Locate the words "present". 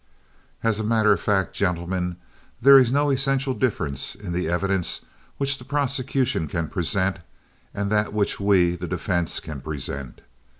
6.69-7.19, 9.61-10.21